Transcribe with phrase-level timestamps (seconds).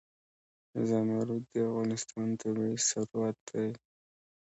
[0.87, 3.69] زمرد د افغانستان طبعي ثروت دی.